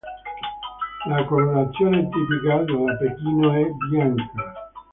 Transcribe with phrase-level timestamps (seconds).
[1.07, 4.53] La colorazione tipica della Pechino è "bianca".